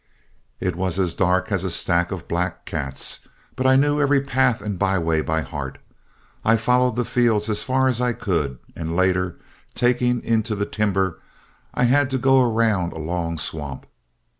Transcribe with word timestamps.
"It 0.59 0.75
was 0.75 0.97
as 0.97 1.13
dark 1.13 1.51
as 1.51 1.63
a 1.63 1.69
stack 1.69 2.11
of 2.11 2.27
black 2.27 2.65
cats, 2.65 3.27
but 3.55 3.67
I 3.67 3.75
knew 3.75 4.01
every 4.01 4.19
path 4.19 4.59
and 4.59 4.79
byway 4.79 5.21
by 5.21 5.41
heart. 5.41 5.77
I 6.43 6.57
followed 6.57 6.95
the 6.95 7.05
fields 7.05 7.49
as 7.51 7.61
far 7.61 7.87
as 7.87 8.01
I 8.01 8.13
could, 8.13 8.57
and 8.75 8.95
later, 8.95 9.37
taking 9.75 10.23
into 10.23 10.55
the 10.55 10.65
timber, 10.65 11.19
I 11.71 11.83
had 11.83 12.09
to 12.09 12.17
go 12.17 12.41
around 12.41 12.93
a 12.93 12.97
long 12.97 13.37
swamp. 13.37 13.85